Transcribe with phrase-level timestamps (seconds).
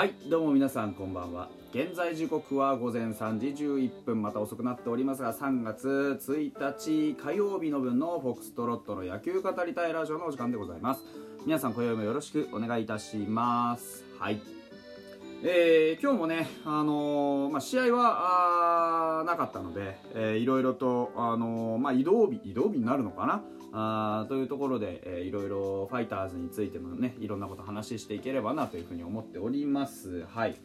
[0.00, 1.50] はいどうも皆さんこんばんは。
[1.74, 11.02] 現在時刻は午前3時11分また遅くなっておりますが3月1日火曜日の分のフォックストロットの野球語りたいラジオのお時間でございます。
[11.44, 14.06] 皆さん今宵もよろしくお願いいたします。
[14.18, 14.59] はい。
[15.42, 23.42] えー、今日もね、あのー、まあ、試合はなかったので、えー、いろいろと、あのー、まあ、移動日移動日になるのかな？
[23.72, 30.26] あというところで、えー、いろいろファイターズについてもねいろんなこと話していければなというふうに思っております。
[30.26, 30.56] はい。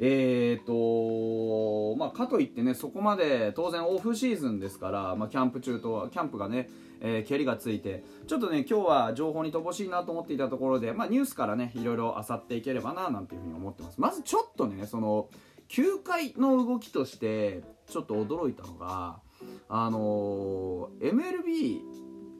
[0.00, 6.68] えーとまあ、かといってねそこまで当然オフシーズンですから、まあ、キャンプ中とキャンプがね、
[7.00, 14.00] えー、蹴りがついてちょっとね今日は情報に乏しいなと思っていたところで、まあ、ニュースからねいろいろ漁っていければななんていうふうに思ってます。
[14.00, 15.28] まずちょっとねその
[15.68, 19.20] 球界の動きとしてちょっと驚いたのが
[19.68, 21.80] あのー、MLB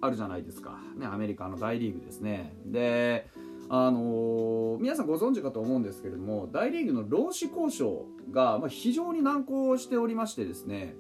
[0.01, 2.55] あるじゃないですか、ね、アメリカの大リーグですね。
[2.67, 3.27] で
[3.69, 10.95] あのー、皆さんご存知かと思うんですけれども大リーグの労使交渉が、非常に難航しておりましてですね。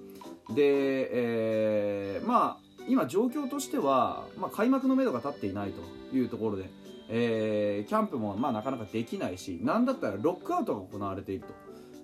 [0.51, 6.71] で、えー、まあ今状況としては、まあ、開幕のめどが立っていないというところで、
[7.09, 11.45] えー、キャンプもまあなかなかできないし何だったらロックアウトが行われている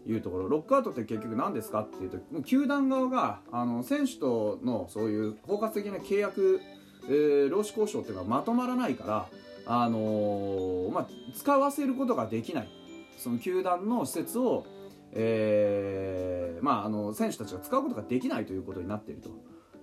[0.05, 0.49] というところ。
[0.49, 6.61] ロックアウトって結局何ですかっていうと球団側があの選手とのそういう包括的な契約、
[7.09, 9.29] えー、労使交渉っていうのはまとまらないから
[9.73, 12.69] あのー、まあ、使わせることができない。
[13.17, 14.67] その球団の施設を、
[15.13, 19.31] えーまあ、あの選手たちが使うことができないということになっていると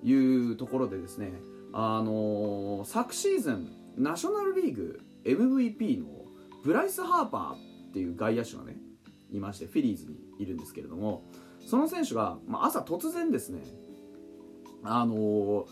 [0.03, 1.31] いうところでですね、
[1.71, 6.08] あのー、昨シーズンナショナルリーグ MVP の
[6.65, 8.75] ブライス・ハーパーっていう外野手がね
[9.31, 11.23] いましてフィリーズにいるんですけれども
[11.65, 13.61] その選手が、まあ、朝突然ですね
[14.83, 15.65] あのー、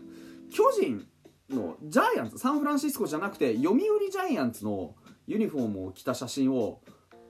[0.50, 1.06] 巨人
[1.50, 3.78] のジャイアンツサンフランシスコじゃなくて読売
[4.10, 4.94] ジャイアンツの
[5.26, 6.80] ユニフォームを着た写真を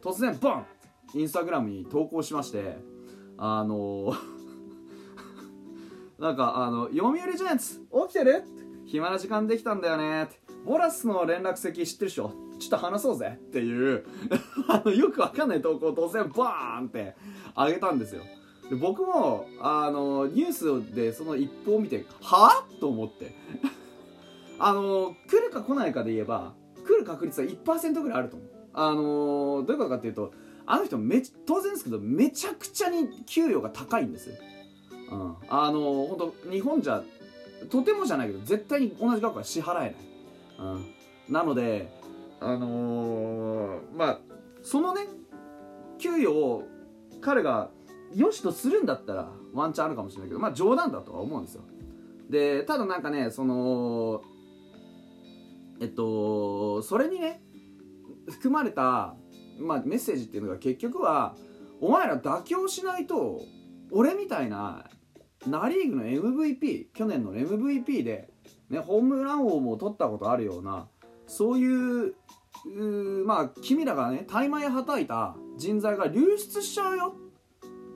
[0.02, 0.66] 突然ボン
[1.14, 2.76] インスタグラムに投稿しまして
[3.36, 4.14] あの
[6.18, 8.44] なんかあの読売ジャイアンツ起きてる？
[8.86, 10.28] 暇な時間できたんだよね。
[10.64, 13.38] ボラスの連絡先知ってるでしょちょっと話そうぜ。
[13.40, 14.04] っていう
[14.66, 17.14] あのよくわかんない投稿を突然バーンって
[17.56, 18.22] 上げたんですよ。
[18.68, 23.36] で僕もあのニュースでその一報を見てはあと思って。
[24.58, 26.54] あの来るか来ないかで言えば
[26.86, 28.48] 来る確率は1%ぐらいあると思う。
[28.74, 30.32] あのどういうことかっていうと
[30.66, 34.28] あの人め当然ですけどめちゃくちゃに給与が高いんです。
[34.28, 34.36] よ、
[35.10, 37.02] うん、あの本当日本じゃ
[37.70, 39.94] とてもじゃないけど絶対に同じ額は支払えない、
[40.58, 40.94] うん、
[41.28, 41.90] なので
[42.40, 44.20] あのー、まあ
[44.62, 45.06] そのね
[45.98, 46.68] 給与を
[47.20, 47.70] 彼が
[48.14, 51.62] 良しとするんだったらワンチャンあるかもしれないけどまあ冗談だとは思うんですよ。
[52.30, 54.22] でただなんかねその
[55.80, 57.42] えっとそれにね
[58.28, 59.16] 含まれた、
[59.58, 61.34] まあ、メッセージっていうのが結局は
[61.80, 63.40] お前ら妥協しないと
[63.90, 64.88] 俺みたいな
[65.46, 68.28] ナ・リーグの MVP 去年の MVP で、
[68.70, 70.88] ね、ホームラン王も取ったことあるような
[71.26, 72.14] そういう
[73.24, 77.14] まあ君らがね大枚はたいた人材が流出しちゃうよ。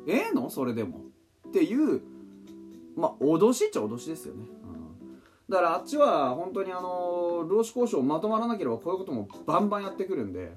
[0.06, 0.50] ええの？
[0.50, 1.00] それでも。
[1.48, 2.00] っていう
[2.96, 4.44] まあ脅しっちゃ脅しですよね。
[5.52, 10.56] だからあっちは本当にあの労使交渉まとまらなければこういうこともバンバンやってくるんで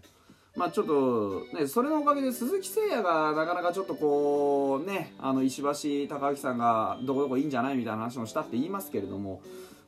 [0.56, 9.42] まあちょっとねそれのおかげで鈴木誠也がなかなかちょっとこうねあの石橋貴明さんがどこどこいいんじゃないみたいな話もしたって言いますけれども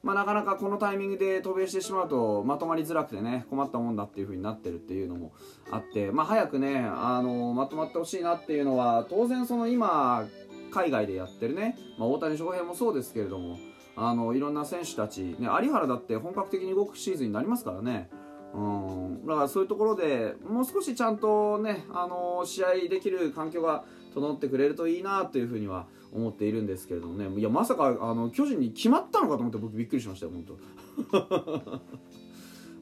[0.03, 5.33] まあ、なかなかこのタイミングで渡米してしまうとまとまりづらくてね困ったもんだっていう風になってるっていうのも
[5.71, 10.27] あって、まあ、早くねあのまとまってほしいなっていうのは当然その今
[10.71, 13.57] 海外でやってるね、まあ、大谷翔平もそうですけれども
[13.97, 18.09] あのいろんな選手たち、ね、有原だって本格的に動くシーズンになりますからね。
[18.53, 23.83] うん、だからそういうところでもう少しちゃんとね、あの試合できる環境が
[24.13, 27.27] 整ってくれるといいなというふうには思っているんですけれどもね。
[27.39, 30.45] いやまさかあの巨人に決まったのかと思って僕びっくりしましたよ本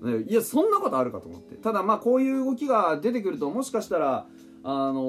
[0.01, 0.05] 当。
[0.05, 1.55] ね、いやそんなことあるかと思って。
[1.55, 4.27] ただまあこういう動きが出てくるともしかしたら
[4.63, 5.01] あの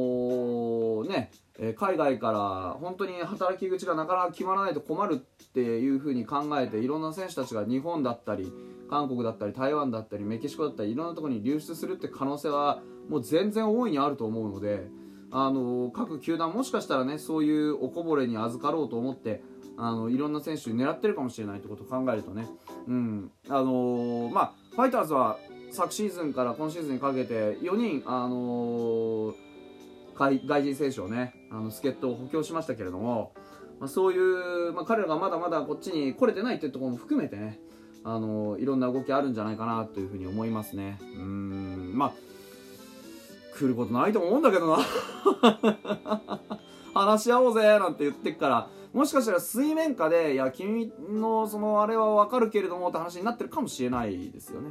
[1.04, 5.17] ー、ねえ海外から本当に働き口がなかなか決まらないと困るっ
[5.53, 8.53] ていうふうに考えていろんな選手たちが日本だったり
[8.91, 14.88] 韓国だったり台湾だったりメキシコだったりいろんなところに流出するって可能性はもう全然大いにあると思うので、
[15.31, 19.43] あの各球団もしかしたらねそういうおこぼれに預かろうと思って
[19.76, 22.47] あのいろんな選手狙ってるかもしれないってことを考えるとね、
[22.88, 23.31] うん。
[23.49, 25.38] あのまあ、ファイターズは
[25.70, 29.45] 昨シーズンから今シーズンにかけて4人、あのー
[30.18, 33.32] 外人選手をねあの助っ人を補強しましたけれども、
[33.78, 37.60] まあ、そういう、まあ、彼らがまだまだこっちに来れてないっていうところも含めてね
[38.04, 40.98] あのいろんな動きあるんじゃないかなというふうに思いますね。
[41.16, 42.12] うんまあ
[43.56, 44.78] 来ることないと思うんだけどな。
[46.94, 54.70] 話し合おうぜなんて言ってっからもしかしたら水面下でいや君のそのあれは分かるけれどもって話になってるかもしれないですよね。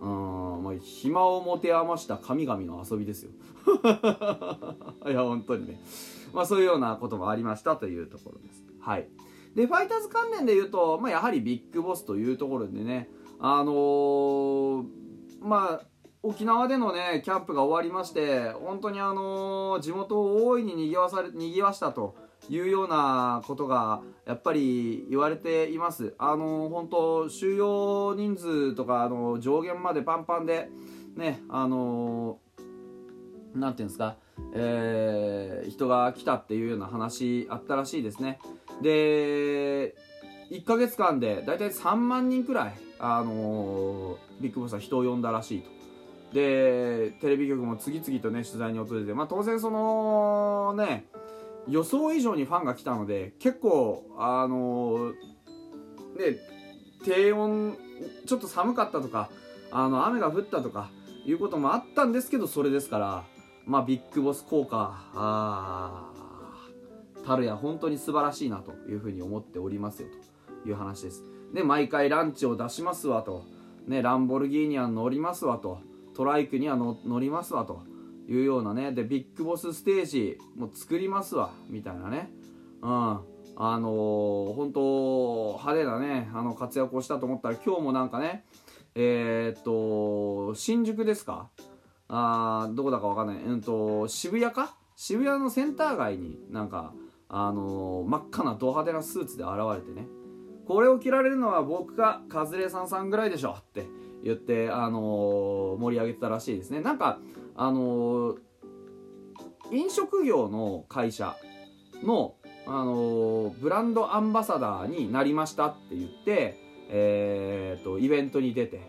[0.00, 3.30] うんまあ暇を持て余した神々の遊びですよ。
[5.06, 5.80] いや本当にね。
[6.32, 8.64] まあそういうようなこともありましたというところです。
[8.80, 9.08] はい。
[9.54, 13.08] でファイターズ関連で言うと、まあ、やはりビッグボスというところでね
[13.40, 14.84] あのー、
[15.40, 15.86] まあ
[16.22, 22.16] 沖縄でのねキャンプが終わりまして本当にあのー、地元を大いににぎわされにぎわしたと
[22.50, 26.14] いうようなことがやっぱり言われています。
[26.18, 30.68] あの、本当収容人数とかあの上限までパンパンで
[31.16, 32.38] ねあの
[33.60, 34.16] なんていうんですか、
[34.54, 38.38] えー、人が来たっていうような話あったらしいですね。
[38.82, 39.94] で
[40.50, 45.70] 1ヶ月間で大体3万人くらい、あのー、ビッグボスは人を呼んだらしいと。
[46.32, 51.06] でテレビ局も次々とね取材に訪れて、まあ、当然そのね
[51.68, 56.38] 予想以上にファンが来たので結構あのー、ね
[57.04, 57.76] 低温
[58.26, 59.30] ちょっと寒かったとか
[59.70, 60.90] あの雨が降ったとか
[61.24, 63.24] いうこともあったんですけどそれですから
[63.66, 66.12] まあビッグボス効果あ
[67.26, 70.08] たるや本当に素晴らしいなというふうに思っておりますよ
[70.62, 71.24] という話です。
[71.52, 73.44] で毎回ランチを出しますわと。
[73.86, 75.80] ねランボルギーニは乗りますわと。
[76.14, 77.82] トライクには乗りますわと
[78.28, 78.92] いうようなね。
[78.92, 82.30] でビッグボスステージも作りますわみたいなね。
[82.82, 83.36] うん。
[83.58, 88.44] あのー、本当派手なねあの活躍をしたと思ったら今日もなんかね
[88.94, 91.48] えー、っと新宿ですか
[92.08, 94.76] あどこだかわかんない、うんと、渋谷か？
[94.94, 96.94] 渋谷のセンター街になんか、
[97.28, 100.06] あのー、真っ赤なド派手なスーツで現れてね。
[100.66, 103.56] これを着られるのは僕かカズレーさんさんぐらいでしょ。
[103.58, 103.86] って
[104.24, 106.80] 言って、あのー、盛り上げてたらしいですね。
[106.80, 107.18] なんか
[107.56, 108.36] あのー、
[109.72, 111.36] 飲食業の会社
[112.02, 112.36] の、
[112.66, 118.80] あのブランドアンバサダーになりましたって言って、えー、とイベントに出て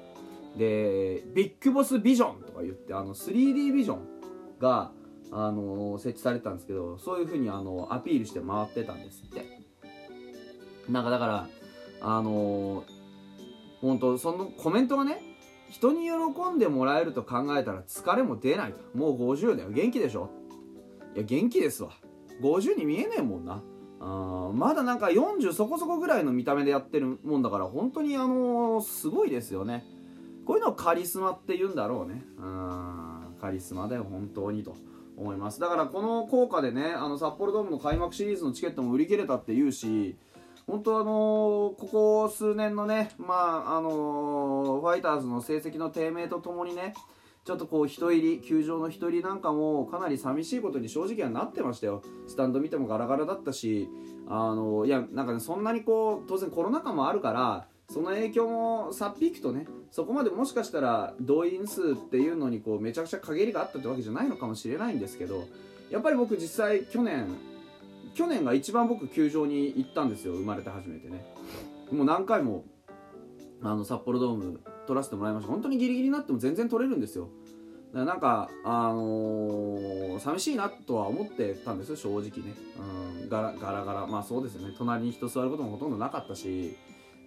[0.57, 3.99] でビッグボスビジョンとか言ってあの 3D ビジョン
[4.59, 4.91] が、
[5.31, 9.45] あの設置されてたんですけどそういう風にあのアピールして回ってたんですって。
[10.89, 11.49] なんかだから
[12.01, 12.85] あの
[13.81, 15.21] 本当そのコメントがね
[15.69, 18.79] 人に喜んでもらえると考えたら疲れも出ないと。
[18.97, 19.69] もう50だよ。
[19.69, 20.29] 元気でしょ？
[21.13, 21.91] いや元気ですわ。
[22.41, 23.61] 50に見えねえもんな。
[23.99, 29.83] あまだなんか40そこそこぐらいの見た目でやってるもんだから本当にあのー、すごいですよね。
[30.47, 32.23] こういうのをカリスマって言うんだろうね。
[32.37, 33.35] うん。
[33.41, 34.77] カリスマだよ本当にと
[35.17, 35.59] 思います。
[35.59, 40.15] だからこの効果でねあの札幌ドームの開幕シリーズのチケットも売り切れたっていうし
[40.65, 46.93] 本当あのー、ここ数年のねまああのー、ファイターズの成績の低迷とともにね
[47.43, 52.01] ちょっとこう人入り球場の人入りなんかもかなり寂しいことに正直はなってましたよ。
[52.25, 53.89] スタンド見てもガラガラだったし
[54.29, 65.47] あのいやなんかねそんなにこう当然コロナ禍もあるからその影響もさっぴくとねそこまでもしかしたら動員数っていうのにこうめちゃくちゃ陰りがあったってわけじゃないのかもしれないんですけど
[65.89, 67.27] やっぱり僕実際去年
[68.13, 71.23] 去年が一番僕球場に行ったんですよ生まれて初めてね。
[71.91, 72.65] もう何回も
[73.61, 75.51] あの札幌ドーム取らせてもらいました。
[75.51, 77.29] 本当にギリギリになっても全然取れるんですよ。
[77.93, 82.53] だからなんかあのー、寂しいなとは思ってたんですよ正直ね、
[83.21, 84.07] うん、ガラガラガラ。
[84.07, 84.73] まあそうですよね。
[84.77, 86.75] 隣に人座ることもほとんどなかったし。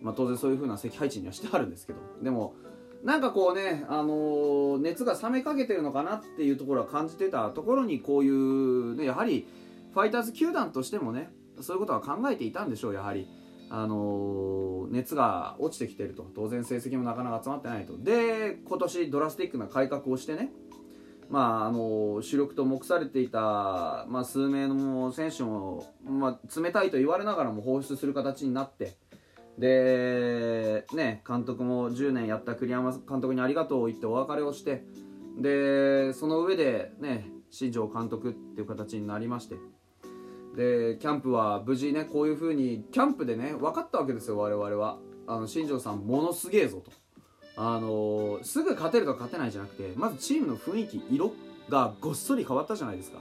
[0.02, 2.00] まあ、当然そういう風な席配置にはしてあるんですけど。
[2.22, 2.54] でも
[3.02, 9.46] なんかこうね、あの、熱が冷めかけてるのかなっていうところは感じてたところにこういう、ね、やはり
[9.94, 11.30] ファイターズ球団としてもね
[11.60, 13.28] そういうことは考えていたんでしょうやはり。
[13.72, 16.28] あの、熱が落ちてきてると。
[16.34, 17.96] 当然成績もなかなか集まってないと。
[17.96, 20.50] で今年ドラスティックな改革をしてね
[21.30, 28.96] まああの、主力と目されていた、まあ、数名の選手も、まあ、冷たいと言われながらも放出する形になって
[29.60, 34.82] で、ね、監督も10年やった栗山監督にありがとう言ってお別れをして、
[35.38, 39.56] で、その上で、ね、新庄監督っていう形になりまして、
[40.56, 44.98] で、キャンプは無事ね、こういう風に、キャンプでね、分かったわけですよ、我々は。
[45.26, 46.90] あの、新庄さん、ものすげえぞと。
[47.56, 51.32] あのー、すぐ勝てると勝てないじゃなくて、まずチームの雰囲気、色
[51.68, 53.18] がごっそり変わったじゃないですか。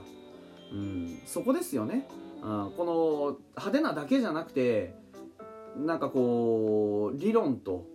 [0.72, 2.08] うん、そこですよね。
[2.42, 4.94] うん、この派手なだけじゃなくて、
[5.76, 7.86] なんかこう理論と、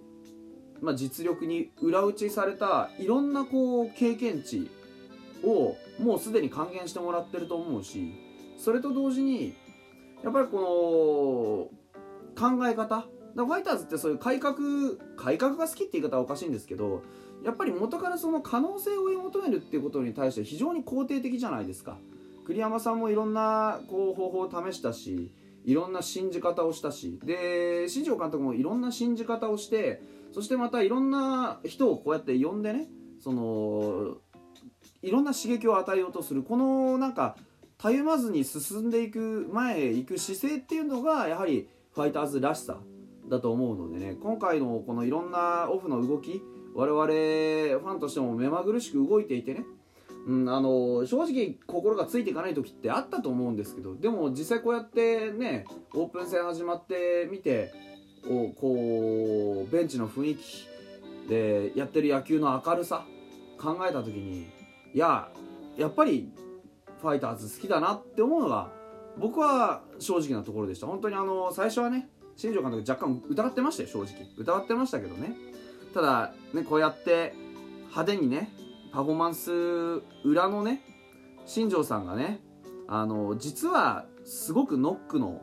[0.82, 4.70] まあ、実力に裏打ちされたいろんなこう経験値
[5.44, 8.14] をもうすでに還元してもらってると思うし
[8.58, 9.54] それと同時に
[10.24, 11.70] やっぱりこ
[12.38, 13.06] の考え方
[13.36, 14.56] ファイターズってそういう改革
[15.18, 17.04] 改革が好きって言い方はおかしいんですけど
[17.44, 21.98] やっぱり元からその可能性を追い求めるっていうことに対して非常に肯定的じゃないですか。
[22.46, 25.32] 栗山さんもいろんなこう方法を試したし
[25.66, 32.88] いろんな信じ方をしたしで新庄監督もいろんな信じ方をしてそしてまたいろんな人をこうやって呼んでね
[33.20, 34.18] その
[35.02, 37.36] いろんな刺激を与えようとするこのなんか
[37.78, 42.78] たゆまずに進んでいく前へ行く姿勢っていうのがやはりファイターズらしさ
[43.30, 46.42] だと思うのでね今回のこのいろんなオフの動き
[46.76, 47.06] 我々
[47.80, 49.64] ファンとしても目まぐるしく動いていてね、
[50.26, 57.72] うん、あの正直心がついていかない時ってあったと思うんですけどでも実際こうやってねオープン戦始まってみて
[58.28, 60.68] おこうベンチの雰囲気
[61.30, 63.06] でやってる野球の明るさ
[63.60, 64.48] 考えた時に
[64.94, 65.30] いや
[65.78, 66.32] やっぱり
[67.02, 68.72] ファイターズ好きだなって思うのが
[69.18, 70.88] 僕は正直なところでした。
[70.88, 74.28] 本当にあの最初はね新庄監督若干疑ってましたよ正直。
[74.38, 75.36] 疑ってましたけどね。
[75.94, 77.34] ただねこうやって
[77.90, 78.52] 派手にね
[78.96, 79.52] パフォーマンス
[80.24, 80.80] 裏のね
[81.46, 82.40] 新庄さんがね
[82.88, 85.42] あの実はすごくノックの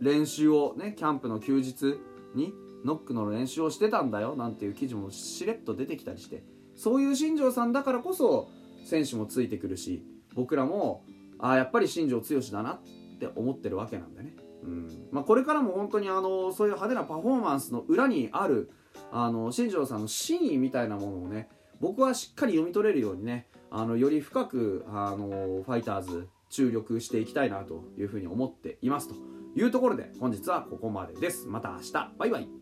[0.00, 2.00] 練習をねキャンプの休日
[2.34, 2.54] に
[2.86, 6.42] ノックの練習をしてたんだよなんていう記事もしれっと出てきたりして
[6.76, 8.48] そういう新庄さんだからこそ
[8.86, 10.02] 選手もついてくるし
[10.34, 11.04] 僕らも
[11.38, 15.08] ああやっぱり新庄剛志だなって思ってるわけなんでね、うん。
[15.12, 18.70] まあ、これからも本当にあのそういう派手なパフォーマンスの裏にある
[19.12, 29.14] あの新庄さんの真意みたいなものをね僕はしっかり読み取れるようにねあのより深くあのファイターズ注力していきたいなというふうに思っていますと
[29.56, 31.46] いうところで本日はここまでです。
[31.46, 31.92] また明日。
[32.18, 32.57] バイバイ。